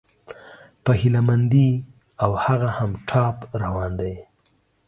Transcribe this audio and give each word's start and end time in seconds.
په 0.83 0.91
هيله 0.99 1.21
مندي، 1.27 1.69
او 2.23 2.31
هغه 2.45 2.69
هم 2.77 2.91
ټاپ 3.09 3.37
روان 3.63 3.91
دى 4.01 4.13